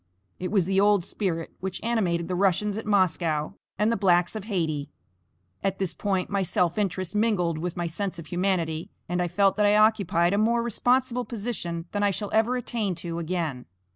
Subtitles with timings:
[0.39, 4.45] It was the old spirit which animated the Russians at Moscow, and the blacks of
[4.45, 4.89] Hayti.
[5.63, 9.57] At this point my self interest mingled with my sense of humanity, and I felt
[9.57, 13.67] that I occupied a more responsible position than I shall ever attain to again.